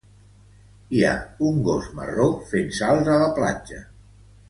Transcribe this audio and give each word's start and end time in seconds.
Hi 0.99 1.03
ha 1.09 1.11
un 1.51 1.59
gos 1.69 1.91
marró 2.01 2.25
fent 2.55 2.75
salts 2.83 3.13
a 3.17 3.19
la 3.25 3.29
platja. 3.41 3.87